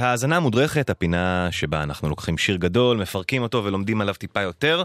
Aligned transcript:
האזנה 0.00 0.40
מודרכת, 0.40 0.90
הפינה 0.90 1.48
שבה 1.50 1.82
אנחנו 1.82 2.08
לוקחים 2.08 2.38
שיר 2.38 2.56
גדול, 2.56 2.96
מפרקים 2.96 3.42
אותו 3.42 3.64
ולומדים 3.64 4.00
עליו 4.00 4.14
טיפה 4.14 4.40
יותר. 4.40 4.82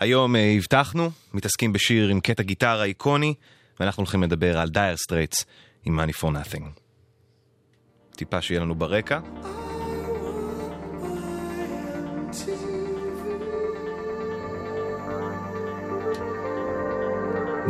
היום 0.00 0.36
אה, 0.36 0.54
הבטחנו, 0.56 1.10
מתעסקים 1.34 1.72
בשיר 1.72 2.08
עם 2.08 2.20
קטע 2.20 2.42
גיטרה 2.42 2.84
איקוני, 2.84 3.34
ואנחנו 3.80 4.00
הולכים 4.00 4.22
לדבר 4.22 4.58
על 4.58 4.68
Dire 4.68 4.96
Straits 4.96 5.44
עם 5.84 6.00
Money 6.00 6.12
for 6.20 6.26
Nothing. 6.26 6.64
טיפה 8.16 8.42
שיהיה 8.42 8.60
לנו 8.60 8.74
ברקע. 8.74 9.18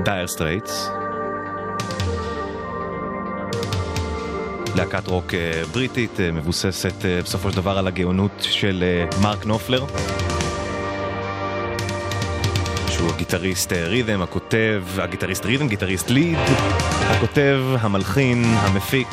Dire 0.05 0.27
Straits 0.27 1.02
להקת 4.77 5.07
רוק 5.07 5.35
אה, 5.35 5.63
בריטית, 5.73 6.21
אה, 6.21 6.33
מבוססת 6.33 7.05
אה, 7.05 7.21
בסופו 7.23 7.51
של 7.51 7.57
דבר 7.57 7.79
על 7.79 7.87
הגאונות 7.87 8.33
של 8.41 8.85
מרק 9.23 9.47
נופלר. 9.47 9.85
שהוא 12.89 13.11
הגיטריסט 13.15 13.73
ריתם, 13.73 14.23
הכותב, 14.23 14.85
הגיטריסט 14.99 15.47
ריתם, 15.47 15.69
גיטריסט 15.69 16.11
ליד, 16.11 16.39
הכותב, 17.01 17.61
המלחין, 17.81 18.45
המפיק 18.45 19.09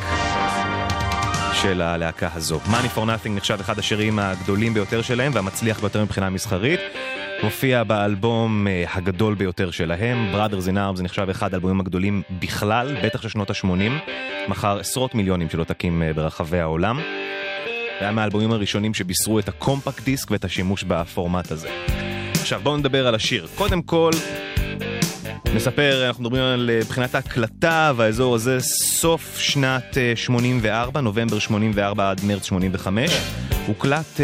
של 1.54 1.82
הלהקה 1.82 2.30
הזו. 2.34 2.60
Money 2.66 2.98
for 2.98 3.00
Nothing 3.00 3.30
נחשב 3.30 3.58
אחד 3.60 3.80
השירים 3.80 4.20
הגדולים 4.20 4.74
ביותר 4.74 5.02
שלהם 5.02 5.32
והמצליח 5.36 5.80
ביותר 5.80 6.04
מבחינה 6.04 6.30
מסחרית. 6.30 6.80
מופיע 7.44 7.84
באלבום 7.84 8.68
הגדול 8.94 9.36
ביותר 9.36 9.72
שלהם, 9.72 10.36
Brothers 10.36 10.68
in 10.68 10.76
Arms, 10.76 10.96
זה 10.96 11.04
נחשב 11.04 11.30
אחד 11.30 11.54
האלבומים 11.54 11.80
הגדולים 11.80 12.22
בכלל, 12.40 12.98
בטח 13.04 13.22
של 13.22 13.30
שנות 13.30 13.50
ה-80. 13.50 14.12
מכר 14.48 14.80
עשרות 14.80 15.16
מיליונים 15.16 15.50
של 15.50 15.60
עותקים 15.60 16.04
אה, 16.04 16.14
ברחבי 16.14 16.60
העולם. 16.60 17.00
זה 18.00 18.06
היה 18.06 18.12
מהאלבומים 18.12 18.52
הראשונים 18.52 18.94
שבישרו 18.94 19.40
את 19.40 19.48
הקומפקט 19.48 20.04
דיסק 20.04 20.32
ואת 20.32 20.46
השימוש 20.46 20.84
בפורמט 20.84 21.52
הזה. 21.52 21.70
עכשיו 22.42 22.60
בואו 22.64 22.78
נדבר 22.78 23.08
על 23.08 23.16
השיר. 23.16 23.48
קודם 23.56 23.82
כל, 23.82 24.12
נספר, 25.56 26.08
אנחנו 26.08 26.24
מדברים 26.24 26.44
על 26.44 26.70
אה, 26.74 26.80
בחינת 26.90 27.16
ההקלטה 27.16 27.92
והאזור 27.96 28.36
הזה, 28.36 28.60
סוף 29.00 29.38
שנת 29.40 29.98
84, 30.16 30.92
אה, 30.96 31.02
נובמבר 31.02 31.40
84 31.40 32.10
עד 32.10 32.22
מרץ 32.24 32.46
85. 32.46 33.12
הוקלט 33.68 34.20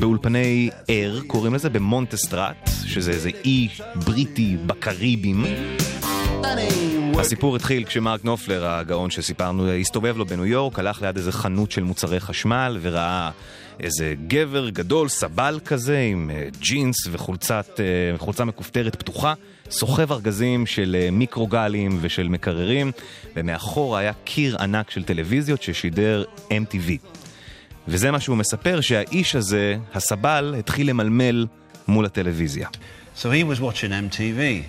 באולפני 0.00 0.70
אר, 0.90 1.20
קוראים 1.26 1.54
לזה, 1.54 1.70
במונטסטרט, 1.70 2.70
שזה 2.84 3.10
איזה 3.10 3.30
אי 3.44 3.68
בריטי 3.94 4.56
בקריבים. 4.66 5.44
הסיפור 7.18 7.56
התחיל 7.56 7.84
כשמרק 7.84 8.24
נופלר, 8.24 8.66
הגאון 8.66 9.10
שסיפרנו, 9.10 9.72
הסתובב 9.72 10.16
לו 10.16 10.26
בניו 10.26 10.46
יורק, 10.46 10.78
הלך 10.78 11.02
ליד 11.02 11.16
איזה 11.16 11.32
חנות 11.32 11.70
של 11.70 11.82
מוצרי 11.82 12.20
חשמל 12.20 12.78
וראה 12.80 13.30
איזה 13.80 14.14
גבר 14.26 14.68
גדול, 14.68 15.08
סבל 15.08 15.58
כזה, 15.64 15.98
עם 15.98 16.30
אה, 16.34 16.48
ג'ינס 16.60 16.96
וחולצת, 17.10 17.80
אה, 17.80 18.44
מכופתרת 18.44 18.96
פתוחה, 18.96 19.34
סוחב 19.70 20.12
ארגזים 20.12 20.66
של 20.66 20.96
אה, 21.00 21.10
מיקרוגלים 21.10 21.98
ושל 22.00 22.28
מקררים, 22.28 22.92
ומאחור 23.36 23.96
היה 23.96 24.12
קיר 24.24 24.56
ענק 24.60 24.90
של 24.90 25.04
טלוויזיות 25.04 25.62
ששידר 25.62 26.24
MTV. 26.50 26.90
וזה 27.87 28.11
מה 28.11 28.19
שהוא 28.19 28.37
מספר, 28.37 28.81
שהאיש 28.81 29.35
הזה, 29.35 29.77
הסבל, 29.93 30.55
התחיל 30.59 30.89
למלמל 30.89 31.47
מול 31.87 32.05
הטלוויזיה. 32.05 32.67
So 33.15 33.29
he 33.29 33.43
was 33.43 33.61
watching 33.61 33.91
MTV. 33.91 34.65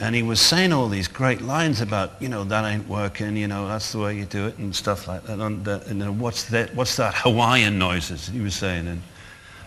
And 0.00 0.14
he 0.14 0.22
was 0.22 0.40
saying 0.40 0.72
all 0.72 0.88
these 0.88 1.08
great 1.08 1.42
lines 1.42 1.80
about, 1.80 2.10
you 2.20 2.28
know, 2.28 2.44
that 2.44 2.64
ain't 2.64 2.86
working, 2.88 3.36
you 3.36 3.48
know, 3.48 3.66
that's 3.66 3.90
the 3.90 3.98
way 3.98 4.16
you 4.16 4.26
do 4.26 4.46
it 4.46 4.56
and 4.58 4.74
stuff 4.74 5.08
like 5.08 5.24
that. 5.26 5.40
And, 5.40 5.66
uh, 5.66 5.80
and 5.88 6.02
uh, 6.02 6.12
what's 6.12 6.44
that? 6.50 6.72
What's 6.74 6.94
that 6.96 7.14
Hawaiian 7.16 7.78
noises 7.78 8.28
he 8.28 8.40
was 8.40 8.54
saying? 8.54 8.86
And 8.86 9.02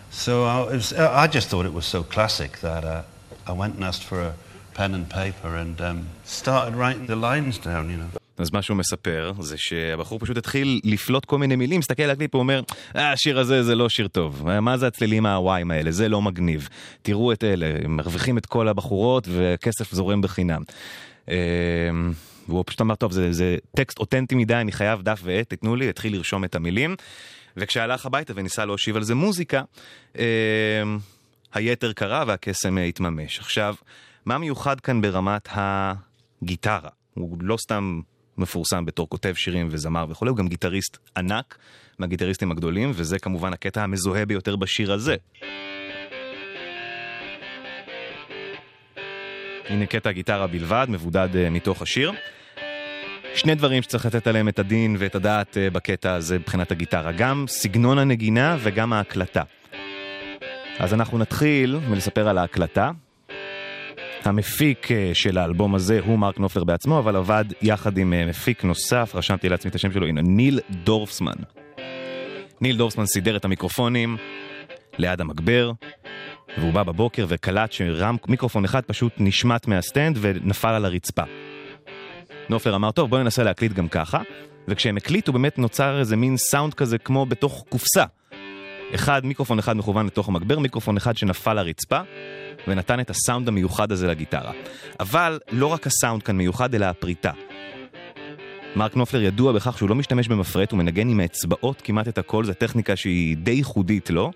so 0.10 0.46
I, 0.46 0.62
was, 0.62 0.94
I 0.94 1.28
just 1.28 1.50
thought 1.50 1.66
it 1.66 1.74
was 1.74 1.86
so 1.86 2.02
classic 2.04 2.60
that 2.60 2.86
uh, 2.86 3.04
I 3.46 3.52
went 3.52 3.76
and 3.76 3.84
asked 3.84 4.04
for 4.04 4.22
a 4.22 4.34
pen 4.74 4.94
and 4.94 5.10
paper 5.10 5.54
and 5.56 5.82
um, 5.82 6.08
started 6.24 6.76
writing 6.76 7.08
the 7.08 7.18
lines 7.18 7.58
down, 7.58 7.90
you 7.90 7.98
know. 7.98 8.08
אז 8.39 8.53
מה 8.53 8.63
שהוא 8.63 8.77
מספר 8.77 9.33
זה 9.41 9.57
שהבחור 9.59 10.19
פשוט 10.19 10.37
התחיל 10.37 10.81
לפלוט 10.85 11.25
כל 11.25 11.39
מיני 11.39 11.57
מילים, 11.57 11.79
מסתכל 11.79 12.03
על 12.03 12.11
הקליפ 12.11 12.35
ואומר, 12.35 12.61
אה, 12.97 13.13
השיר 13.13 13.39
הזה 13.39 13.63
זה 13.63 13.75
לא 13.75 13.89
שיר 13.89 14.09
טוב, 14.09 14.61
מה 14.61 14.77
זה 14.77 14.87
הצלילים 14.87 15.27
ההוואים 15.27 15.71
האלה, 15.71 15.91
זה 15.91 16.09
לא 16.09 16.23
מגניב. 16.23 16.69
תראו 17.03 17.33
את 17.33 17.45
אלה, 17.45 17.67
הם 17.85 17.97
מרוויחים 17.97 18.39
את 18.39 18.47
כל 18.47 18.69
הבחורות 18.69 19.29
וכסף 19.31 19.93
זורם 19.93 20.21
בחינם. 20.21 20.63
אמ, 21.29 21.35
והוא 22.49 22.65
פשוט 22.67 22.81
אמר, 22.81 22.95
טוב, 22.95 23.13
זה, 23.13 23.33
זה 23.33 23.57
טקסט 23.77 23.99
אותנטי 23.99 24.35
מדי, 24.35 24.55
אני 24.55 24.73
חייב 24.73 25.03
דף 25.03 25.21
ועט, 25.25 25.49
תיתנו 25.49 25.77
לי, 25.77 25.89
התחיל 25.89 26.13
לרשום 26.13 26.45
את 26.45 26.55
המילים. 26.55 26.97
וכשהלך 27.57 28.07
הביתה 28.07 28.33
וניסה 28.37 28.65
להושיב 28.65 28.97
על 28.97 29.03
זה 29.03 29.15
מוזיקה, 29.15 29.63
אמ, 30.19 30.23
היתר 31.55 31.93
קרה 31.93 32.25
והקסם 32.27 32.79
התממש. 32.79 33.39
עכשיו, 33.39 33.75
מה 34.25 34.39
מיוחד 34.39 34.81
כאן 34.81 35.01
ברמת 35.01 35.49
הגיטרה? 35.51 36.91
הוא 37.15 37.39
לא 37.41 37.57
סתם 37.57 38.01
מפורסם 38.39 38.85
בתור 38.85 39.09
כותב 39.09 39.35
שירים 39.37 39.69
וזמר 39.71 40.07
וכולי, 40.09 40.29
הוא 40.29 40.37
גם 40.37 40.49
גיטריסט 40.49 40.99
ענק 41.17 41.59
מהגיטריסטים 41.99 42.51
הגדולים, 42.51 42.93
וזה 42.95 43.19
כמובן 43.19 43.53
הקטע 43.53 43.83
המזוהה 43.83 44.27
ביותר 44.27 44.57
בשיר 44.57 44.93
הזה. 44.93 45.17
הנה 49.69 49.87
קטע 49.87 50.13
גיטרה 50.13 50.47
בלבד, 50.47 50.87
מבודד 50.89 51.29
uh, 51.33 51.51
מתוך 51.51 51.83
השיר. 51.83 52.13
שני 53.35 53.55
דברים 53.55 53.83
שצריך 53.83 54.07
לתת 54.07 54.27
עליהם 54.27 54.49
את 54.49 54.59
הדין 54.59 54.97
ואת 54.99 55.15
הדעת 55.15 55.57
uh, 55.57 55.75
בקטע 55.75 56.15
הזה 56.15 56.39
מבחינת 56.39 56.71
הגיטרה, 56.71 57.13
גם 57.13 57.45
סגנון 57.49 57.99
הנגינה 57.99 58.57
וגם 58.63 58.93
ההקלטה. 58.93 59.43
אז 60.79 60.95
אנחנו 60.95 61.19
נתחיל 61.19 61.79
מלספר 61.89 62.29
על 62.29 62.39
ההקלטה, 62.39 62.91
המפיק 64.27 64.93
אה, 64.93 65.11
של 65.15 65.39
האלבום 65.39 65.75
הזה 65.75 66.01
הוא 66.07 66.19
מרק 66.19 66.39
נופלר 66.39 66.65
בעצמו, 66.65 66.99
אבל 66.99 67.17
עבד 67.17 67.45
יחד 67.63 67.99
עם 67.99 68.13
אה, 68.13 68.27
מפיק 68.27 68.65
נוסף, 68.65 69.13
רשמתי 69.15 69.49
לעצמי 69.49 69.71
את 69.71 69.75
השם 69.75 69.93
שלו, 69.93 70.07
הנה, 70.07 70.23
ניל 70.23 70.61
דורפסמן. 70.71 71.37
ניל 72.61 72.77
דורפסמן 72.77 73.07
סידר 73.07 73.37
את 73.37 73.45
המיקרופונים 73.45 74.17
ליד 74.99 75.21
המגבר, 75.21 75.73
והוא 76.59 76.73
בא 76.73 76.83
בבוקר 76.83 77.27
וקלט 77.29 77.73
שרם 77.73 78.17
מיקרופון 78.29 78.65
אחד 78.65 78.85
פשוט 78.85 79.13
נשמט 79.19 79.67
מהסטנד 79.67 80.19
ונפל 80.21 80.69
על 80.69 80.85
הרצפה. 80.85 81.23
נופלר 82.49 82.77
אמר, 82.77 82.91
טוב, 82.91 83.11
בוא 83.11 83.19
ננסה 83.19 83.43
להקליט 83.43 83.73
גם 83.73 83.89
ככה, 83.89 84.21
וכשהם 84.69 84.97
הקליטו 84.97 85.33
באמת 85.33 85.59
נוצר 85.59 85.99
איזה 85.99 86.17
מין 86.17 86.37
סאונד 86.37 86.75
כזה 86.75 86.99
כמו 86.99 87.27
בתוך 87.27 87.65
קופסה. 87.69 88.05
אחד, 88.95 89.27
מיקרופון 89.27 89.59
אחד 89.59 89.77
מכוון 89.77 90.07
לתוך 90.07 90.29
המגבר, 90.29 90.59
מיקרופון 90.59 90.97
אחד 90.97 91.17
שנפל 91.17 91.55
לרצפה, 91.55 92.01
ונתן 92.69 93.01
את 93.01 93.11
הסאונד 93.11 93.49
המיוחד 93.49 93.93
הזה 93.93 94.07
לגיטרה. 94.07 94.53
אבל 95.01 95.39
לא 95.53 95.67
רק 95.67 95.87
הסאונד 95.87 96.23
כאן 96.23 96.37
מיוחד, 96.37 96.75
אלא 96.75 96.87
הפריטה. 96.87 97.31
מרק 98.77 98.97
נופלר 98.97 99.23
ידוע 99.23 99.53
בכך 99.53 99.79
שהוא 99.79 99.89
לא 99.89 99.95
משתמש 99.95 100.29
במפרט, 100.29 100.73
הוא 100.73 100.79
מנגן 100.79 101.09
עם 101.09 101.21
האצבעות 101.21 101.83
כמעט 101.85 102.09
את 102.09 102.19
הכל, 102.19 102.45
זו 102.45 102.53
טכניקה 102.53 102.97
שהיא 102.97 103.37
די 103.37 103.51
ייחודית 103.51 104.11
לו. 104.11 104.31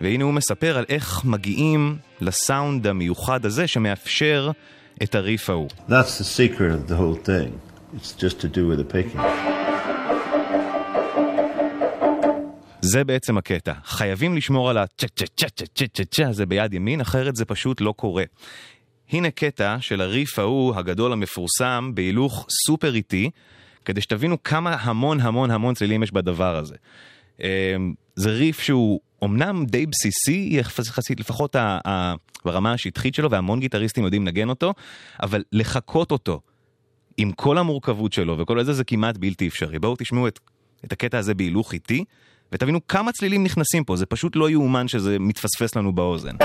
והנה 0.00 0.24
הוא 0.24 0.34
מספר 0.34 0.78
על 0.78 0.84
איך 0.88 1.24
מגיעים 1.24 1.96
לסאונד 2.20 2.86
המיוחד 2.86 3.46
הזה 3.46 3.66
שמאפשר 3.66 4.50
את 5.02 5.14
הריף 5.14 5.50
ההוא. 5.50 5.68
That's 5.88 6.18
the 6.18 6.24
secret 6.24 6.72
of 6.72 6.90
the 6.90 6.96
whole 6.96 7.26
thing. 7.26 7.50
It's 7.96 8.12
just 8.12 8.40
to 8.40 8.48
do 8.48 8.66
with 8.68 8.78
the 8.78 8.92
picking. 8.94 9.57
זה 12.90 13.04
בעצם 13.04 13.38
הקטע. 13.38 13.72
חייבים 13.84 14.36
לשמור 14.36 14.70
על 14.70 14.78
הצ'ה 14.78 15.08
צ'ה 15.08 15.26
צ'ה 15.26 15.48
צ'ה 15.48 15.66
צ'ה 15.74 15.86
צ'ה 15.86 16.04
צ'ה 16.04 16.28
הזה 16.28 16.46
ביד 16.46 16.74
ימין, 16.74 17.00
אחרת 17.00 17.36
זה 17.36 17.44
פשוט 17.44 17.80
לא 17.80 17.92
קורה. 17.92 18.24
הנה 19.10 19.30
קטע 19.30 19.76
של 19.80 20.00
הריף 20.00 20.38
ההוא 20.38 20.74
הגדול 20.74 21.12
המפורסם 21.12 21.90
בהילוך 21.94 22.46
סופר 22.66 22.94
איטי, 22.94 23.30
כדי 23.84 24.00
שתבינו 24.00 24.42
כמה 24.42 24.76
המון 24.80 25.20
המון 25.20 25.50
המון 25.50 25.74
צלילים 25.74 26.02
יש 26.02 26.12
בדבר 26.12 26.56
הזה. 26.56 26.74
אמ, 27.40 27.94
זה 28.16 28.30
ריף 28.30 28.60
שהוא 28.60 29.00
אמנם 29.24 29.64
די 29.66 29.86
בסיסי 29.86 30.48
יחסית, 30.52 31.20
לפחות 31.20 31.56
ברמה 32.44 32.72
השטחית 32.72 33.14
שלו, 33.14 33.30
והמון 33.30 33.60
גיטריסטים 33.60 34.04
יודעים 34.04 34.26
לנגן 34.26 34.48
אותו, 34.48 34.74
אבל 35.22 35.44
לחקות 35.52 36.10
אותו 36.12 36.40
עם 37.16 37.32
כל 37.32 37.58
המורכבות 37.58 38.12
שלו 38.12 38.38
וכל 38.38 38.64
זה 38.64 38.72
זה 38.72 38.84
כמעט 38.84 39.16
בלתי 39.16 39.48
אפשרי. 39.48 39.78
בואו 39.78 39.96
תשמעו 39.98 40.28
את, 40.28 40.40
את 40.84 40.92
הקטע 40.92 41.18
הזה 41.18 41.34
בהילוך 41.34 41.72
איטי. 41.72 42.04
ותבינו 42.52 42.86
כמה 42.86 43.12
צלילים 43.12 43.44
נכנסים 43.44 43.84
פה, 43.84 43.96
זה 43.96 44.06
פשוט 44.06 44.36
לא 44.36 44.50
יאומן 44.50 44.88
שזה 44.88 45.16
מתפספס 45.20 45.76
לנו 45.76 45.92
באוזן. 45.92 46.36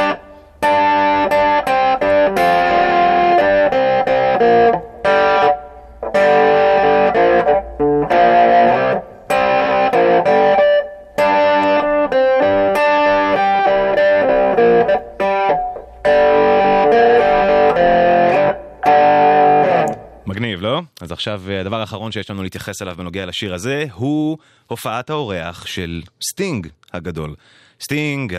עכשיו 21.14 21.42
הדבר 21.60 21.80
האחרון 21.80 22.12
שיש 22.12 22.30
לנו 22.30 22.44
להתייחס 22.44 22.82
אליו 22.82 22.96
בנוגע 22.98 23.26
לשיר 23.26 23.54
הזה 23.54 23.86
הוא 23.94 24.38
הופעת 24.68 25.10
האורח 25.10 25.66
של 25.66 26.02
סטינג 26.32 26.68
הגדול. 26.94 27.36
סטינג, 27.84 28.38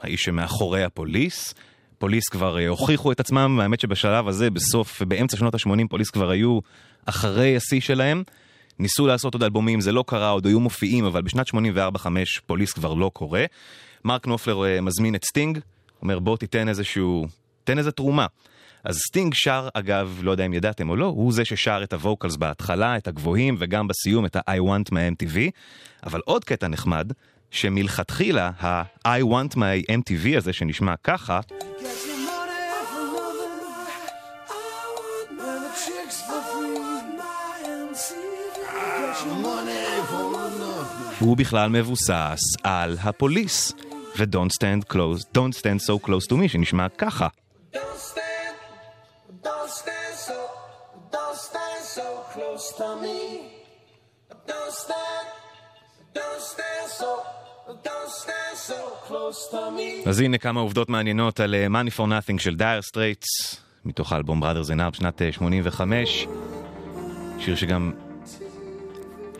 האיש 0.00 0.22
שמאחורי 0.22 0.84
הפוליס. 0.84 1.54
פוליס 1.98 2.28
כבר 2.28 2.58
אה, 2.58 2.68
הוכיחו 2.68 3.12
את 3.12 3.20
עצמם, 3.20 3.60
האמת 3.60 3.80
שבשלב 3.80 4.28
הזה, 4.28 4.50
בסוף, 4.50 5.02
באמצע 5.02 5.36
שנות 5.36 5.54
ה-80, 5.54 5.88
פוליס 5.90 6.10
כבר 6.10 6.30
היו 6.30 6.58
אחרי 7.06 7.56
השיא 7.56 7.80
שלהם. 7.80 8.22
ניסו 8.78 9.06
לעשות 9.06 9.34
עוד 9.34 9.42
אלבומים, 9.42 9.80
זה 9.80 9.92
לא 9.92 10.04
קרה, 10.06 10.28
עוד 10.28 10.46
היו 10.46 10.60
מופיעים, 10.60 11.04
אבל 11.04 11.22
בשנת 11.22 11.48
84-5 11.48 11.54
פוליס 12.46 12.72
כבר 12.72 12.94
לא 12.94 13.10
קורה. 13.14 13.44
מרק 14.04 14.26
נופלר 14.26 14.64
אה, 14.64 14.80
מזמין 14.80 15.14
את 15.14 15.24
סטינג, 15.24 15.58
אומר 16.02 16.18
בוא 16.18 16.36
תיתן 16.36 16.68
איזשהו, 16.68 17.26
תן 17.64 17.78
איזה 17.78 17.92
תרומה. 17.92 18.26
אז 18.84 18.96
סטינג 19.08 19.34
שר, 19.34 19.68
אגב, 19.74 20.20
לא 20.22 20.30
יודע 20.30 20.46
אם 20.46 20.54
ידעתם 20.54 20.88
או 20.88 20.96
לא, 20.96 21.06
הוא 21.06 21.32
זה 21.32 21.44
ששר 21.44 21.80
את 21.84 21.92
ה 21.92 21.98
vocals 21.98 22.36
בהתחלה, 22.36 22.96
את 22.96 23.08
הגבוהים, 23.08 23.56
וגם 23.58 23.88
בסיום 23.88 24.26
את 24.26 24.36
ה-I 24.36 24.58
want 24.58 24.90
my 24.90 25.24
MTV. 25.24 25.38
אבל 26.06 26.20
עוד 26.24 26.44
קטע 26.44 26.68
נחמד, 26.68 27.12
שמלכתחילה 27.50 28.50
ה-I 28.60 29.22
want 29.22 29.54
my 29.54 29.90
MTV 29.90 30.36
הזה 30.36 30.52
שנשמע 30.52 30.94
ככה, 31.04 31.40
הוא 41.18 41.36
בכלל 41.36 41.70
מבוסס 41.70 42.40
על 42.62 42.96
הפוליס 43.00 43.72
ו-Don't 44.18 44.52
stand 44.60 44.92
close, 44.92 45.38
Don't 45.38 45.58
stand 45.60 45.86
so 45.86 46.06
close 46.06 46.26
to 46.30 46.32
me 46.32 46.48
שנשמע 46.48 46.88
ככה. 46.88 47.28
אז 60.06 60.20
הנה 60.20 60.38
כמה 60.38 60.60
עובדות 60.60 60.88
מעניינות 60.88 61.40
על 61.40 61.54
אה, 61.54 61.72
Money 61.72 61.96
for 61.96 62.02
Nothing 62.02 62.38
של 62.38 62.56
דייר 62.56 62.82
סטרייטס, 62.82 63.26
מתוך 63.84 64.12
האלבום 64.12 64.42
Brothers 64.42 64.66
in 64.66 64.92
Arms 64.92 64.96
שנת 64.96 65.22
85. 65.30 66.26
אה, 66.26 66.32
שיר 67.38 67.56
שגם 67.56 67.92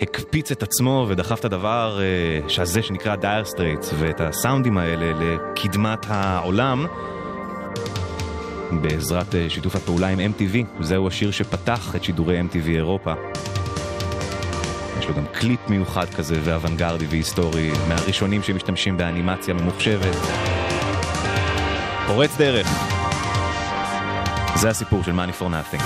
הקפיץ 0.00 0.50
את 0.50 0.62
עצמו 0.62 1.06
ודחף 1.08 1.40
את 1.40 1.44
הדבר 1.44 1.98
אה, 2.46 2.48
שזה 2.48 2.82
שנקרא 2.82 3.16
דייר 3.16 3.44
סטרייטס 3.44 3.90
ואת 3.98 4.20
הסאונדים 4.20 4.78
האלה 4.78 5.12
לקדמת 5.20 6.06
העולם. 6.08 6.86
בעזרת 8.82 9.28
אה, 9.28 9.36
שיתוף 9.48 9.76
הפעולה 9.76 10.08
עם 10.08 10.18
MTV, 10.18 10.82
זהו 10.82 11.08
השיר 11.08 11.30
שפתח 11.30 11.96
את 11.96 12.04
שידורי 12.04 12.40
MTV 12.40 12.68
אירופה. 12.68 13.12
יש 14.98 15.08
לו 15.08 15.14
גם 15.14 15.24
קליפ 15.32 15.60
מיוחד 15.68 16.14
כזה 16.14 16.40
ואוונגרדי 16.44 17.06
והיסטורי, 17.06 17.70
מהראשונים 17.88 18.42
שמשתמשים 18.42 18.96
באנימציה 18.96 19.54
ממוחשבת. 19.54 20.16
פורץ 22.06 22.36
דרך. 22.38 22.66
זה 24.56 24.68
הסיפור 24.68 25.02
של 25.02 25.12
Money 25.12 25.40
for 25.40 25.44
Nothing, 25.44 25.82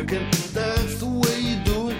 working. 0.00 0.26
That's 0.52 0.94
the 1.00 1.06
way 1.06 1.40
you 1.40 1.56
do 1.64 1.90
it. 1.90 1.96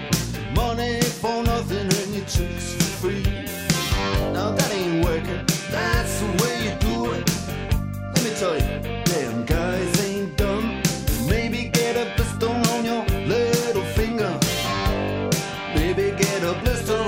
Money 0.54 1.00
for 1.02 1.42
nothing 1.42 1.88
and 2.00 2.14
your 2.14 2.24
chicks 2.24 2.74
for 2.74 2.90
free. 3.00 3.22
Now 4.32 4.52
that 4.52 4.72
ain't 4.72 5.04
working. 5.04 5.44
That's 5.70 6.20
the 6.20 6.30
way 6.40 6.54
you 6.64 6.74
do 6.80 7.12
it. 7.12 7.26
Let 8.14 8.22
me 8.24 8.30
tell 8.40 8.54
you, 8.54 9.04
damn 9.04 9.44
guys 9.44 9.90
ain't 10.06 10.36
dumb. 10.36 10.80
Maybe 11.28 11.68
get 11.68 11.96
a 11.96 12.06
pistol 12.16 12.52
on 12.72 12.84
your 12.84 13.04
little 13.26 13.84
finger. 13.98 14.32
Maybe 15.74 16.12
get 16.16 16.42
a 16.42 16.54
blister. 16.62 16.99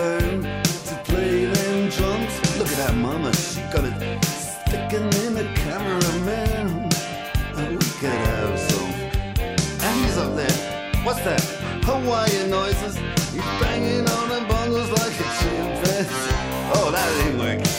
learn 0.00 0.42
to 0.88 0.94
play 1.04 1.44
them 1.44 1.88
drums. 1.90 2.34
Look 2.58 2.68
at 2.74 2.78
that 2.84 2.94
mama, 2.96 3.30
she 3.34 3.60
got 3.74 3.84
it 3.84 3.96
sticking 4.24 5.08
in 5.24 5.32
the 5.40 5.46
cameraman. 5.62 6.88
Oh, 7.58 7.68
we 7.70 7.88
could 8.00 8.18
have 8.30 8.58
some. 8.68 8.92
And 9.84 9.94
he's 10.02 10.16
up 10.24 10.32
there. 10.40 10.58
What's 11.04 11.22
that? 11.28 11.42
Hawaiian 11.88 12.48
noises. 12.48 12.94
He's 13.34 13.50
banging 13.60 14.06
on 14.16 14.26
the 14.32 14.40
bongos 14.50 14.90
like 15.00 15.16
a 15.26 15.28
chimpanzee. 15.38 16.38
Oh, 16.76 16.88
that 16.96 17.08
ain't 17.22 17.38
working. 17.42 17.74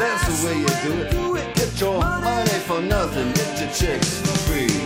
That's 0.00 0.24
the 0.28 0.34
way 0.44 0.56
you 0.64 0.72
do 0.86 1.36
it. 1.40 1.46
Get 1.58 1.80
your 1.80 2.00
money 2.00 2.58
for 2.68 2.80
nothing. 2.80 3.28
Get 3.38 3.52
your 3.60 3.72
chicks 3.80 4.10
for 4.24 4.36
free. 4.46 4.76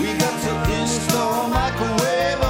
We 0.00 0.08
got 0.22 0.36
to 0.44 0.52
install 0.80 1.48
microwave. 1.48 2.49